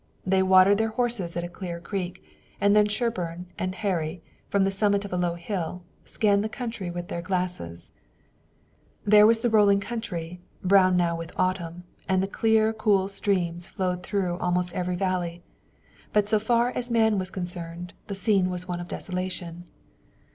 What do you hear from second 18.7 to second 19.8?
of desolation.